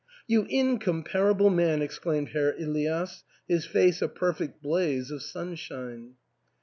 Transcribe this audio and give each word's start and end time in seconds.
"You 0.27 0.47
incomparable 0.49 1.51
man!" 1.51 1.83
exclaimed 1.83 2.29
Herr 2.29 2.55
Elias, 2.57 3.23
his 3.47 3.65
face 3.67 4.01
a 4.01 4.07
perfect 4.07 4.59
blaze 4.59 5.11
of 5.11 5.21
sun 5.21 5.53
shine. 5.53 6.15